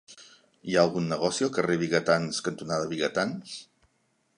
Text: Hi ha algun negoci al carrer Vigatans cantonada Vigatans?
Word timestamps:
Hi 0.69 0.77
ha 0.77 0.79
algun 0.85 1.11
negoci 1.11 1.47
al 1.49 1.53
carrer 1.59 1.77
Vigatans 1.83 2.41
cantonada 2.49 2.93
Vigatans? 2.97 3.59